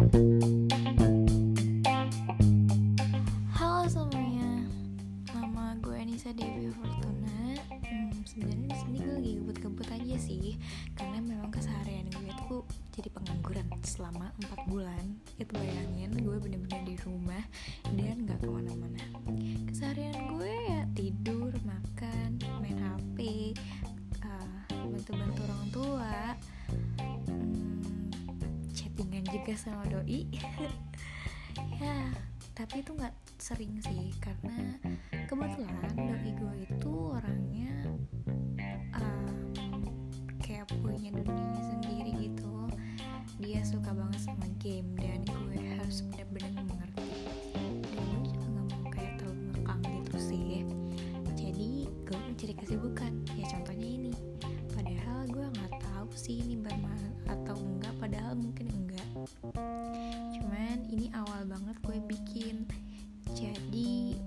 Halo 0.00 0.16
semuanya, 3.84 4.64
nama 5.28 5.76
gue 5.76 5.92
Anissa 5.92 6.32
Dewi 6.32 6.72
Fortuna. 6.72 7.60
Hmm, 7.68 8.08
sebenarnya 8.24 8.72
di 8.72 8.78
sini 8.80 8.96
gue 9.04 9.14
lagi 9.20 9.32
gebut-gebut 9.44 9.84
aja 9.92 10.16
sih, 10.16 10.56
karena 10.96 11.20
memang 11.20 11.52
keseharian 11.52 12.08
gue 12.16 12.32
tuh 12.48 12.64
jadi 12.96 13.12
pengangguran 13.12 13.68
selama 13.84 14.32
4 14.40 14.72
bulan. 14.72 15.20
Itu 15.36 15.52
bayangin 15.52 16.16
gue 16.16 16.36
bener-bener 16.48 16.80
di 16.80 16.96
rumah 17.04 17.44
dan 17.92 18.24
nggak 18.24 18.40
ke 18.40 18.48
mana-mana. 18.48 18.79
Juga 29.30 29.52
sama 29.54 29.86
doi. 29.86 30.26
ya 31.82 31.96
tapi 32.60 32.84
itu 32.84 32.92
nggak 32.92 33.14
sering 33.40 33.72
sih 33.80 34.12
karena 34.20 34.76
kebetulan 35.24 35.96
doi 35.96 36.30
gue 36.36 36.54
itu 36.68 36.92
orangnya 36.92 37.72
um, 38.92 39.48
kayak 40.44 40.68
punya 40.68 41.08
dunianya 41.08 41.62
sendiri 41.72 42.12
gitu. 42.28 42.68
Dia 43.40 43.64
suka 43.64 43.96
banget 43.96 44.20
sama 44.28 44.44
game 44.60 44.92
dan 45.00 45.24
gue 45.24 45.56
harus 45.56 46.04
benar-benar 46.12 46.52
mengerti. 46.68 47.08
Dan 47.56 47.72
gue 47.80 48.28
juga 48.28 48.44
nggak 48.44 48.66
mau 48.68 48.84
kayak 48.92 49.12
terlalu 49.16 49.40
ngekang 49.56 49.82
gitu 49.88 50.18
sih. 50.20 50.52
Jadi 51.32 51.70
gue 52.04 52.18
mencari 52.20 52.54
kesibukan 52.60 53.12
ya 53.40 53.44
contohnya 53.56 53.88
ini. 53.88 54.12
Padahal 54.76 55.24
gue 55.32 55.46
nggak 55.48 55.72
tahu 55.80 56.12
sih 56.12 56.44
ini 56.44 56.59
cuman 60.34 60.78
ini 60.90 61.10
awal 61.14 61.46
banget 61.46 61.76
gue 61.84 61.98
bikin. 62.10 62.56
Jadi 63.34 64.18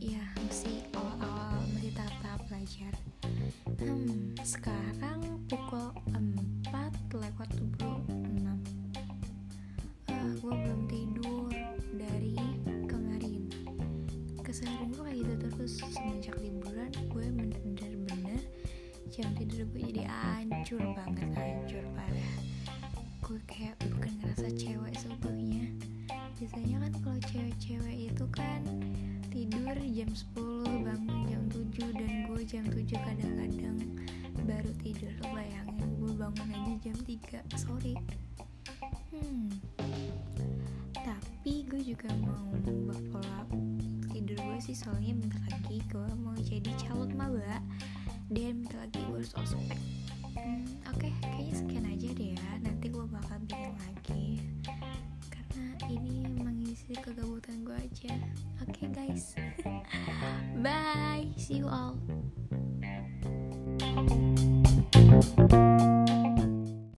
ya 0.00 0.24
masih 0.46 0.84
awal-awal 0.96 1.60
masih 1.76 1.92
tahap-tahap 1.92 2.40
belajar. 2.48 2.94
Hmm 3.80 4.20
sekarang 4.40 5.20
pukul 5.46 5.92
4 6.10 6.72
lewat 7.12 7.50
26 7.60 8.10
uh, 10.10 10.32
gue 10.40 10.52
belum 10.64 10.80
tidur 10.88 11.46
dari 11.94 12.34
kemarin. 12.88 13.46
Keseharian 14.40 14.90
gue 14.96 15.04
kayak 15.04 15.18
gitu 15.22 15.34
terus. 15.44 15.72
Semenjak 15.92 16.34
liburan 16.40 16.90
gue 17.12 17.26
bener-bener 17.30 18.40
jam 19.12 19.30
tidur 19.36 19.68
gue 19.70 19.82
jadi 19.92 20.08
hancur 20.08 20.82
banget 20.96 21.28
hancur 21.36 21.84
parah. 21.92 22.36
Gue 23.20 23.38
kayak 23.46 23.76
tidur 29.70 29.86
jam 29.94 30.10
10 30.10 30.82
bangun 30.82 31.20
jam 31.30 31.42
7 31.46 31.94
dan 31.94 32.12
gue 32.26 32.42
jam 32.42 32.64
7 32.66 32.90
kadang-kadang 32.90 33.78
baru 34.42 34.72
tidur. 34.82 35.14
Bayangin 35.30 35.90
gue 35.94 36.10
bangun 36.10 36.48
aja 36.50 36.74
jam 36.90 36.98
3 36.98 37.38
sorry. 37.54 37.94
Hmm. 39.14 39.46
Tapi 40.90 41.70
gue 41.70 41.86
juga 41.86 42.10
mau 42.18 42.50
berpola 42.66 43.46
tidur 44.10 44.42
gue 44.42 44.58
sih 44.58 44.74
soalnya 44.74 45.14
bentar 45.22 45.38
lagi 45.54 45.78
gue 45.86 46.08
mau 46.18 46.34
jadi 46.34 46.70
calon 46.82 47.14
maba 47.14 47.62
dan 48.26 48.66
bentar 48.66 48.90
lagi 48.90 48.98
gue 49.06 49.22
harus 49.22 49.38
ospek. 49.38 49.78
Hmm, 50.34 50.66
oke 50.90 50.98
okay, 50.98 51.14
kayaknya 51.22 51.54
sekian 51.54 51.86
aja 51.86 52.08
deh 52.18 52.30
ya. 52.34 52.48
Nanti 52.58 52.90
gue 52.90 53.06
bakal 53.06 53.38
bikin 53.46 53.70
lagi. 53.86 54.26
Karena 55.30 55.78
ini 55.86 56.26
mengisi 56.42 56.90
kegabutan 56.98 57.62
gue 57.62 57.78
aja 57.78 58.18
oke 58.62 58.70
okay, 58.70 58.88
guys. 58.88 59.34
Bye. 60.62 61.28
See 61.36 61.54
you 61.54 61.68
all 61.68 61.96